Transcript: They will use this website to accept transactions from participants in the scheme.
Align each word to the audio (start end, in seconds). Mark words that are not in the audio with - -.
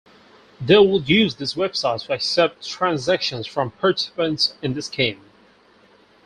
They 0.59 0.77
will 0.77 1.03
use 1.03 1.35
this 1.35 1.53
website 1.53 2.07
to 2.07 2.13
accept 2.13 2.67
transactions 2.67 3.45
from 3.45 3.69
participants 3.69 4.55
in 4.63 4.73
the 4.73 4.81
scheme. 4.81 5.21